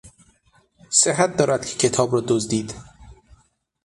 صحت 0.89 1.37
دارد 1.37 1.65
که 1.65 1.77
کتاب 1.89 2.13
را 2.13 2.21
دزدید. 2.27 2.73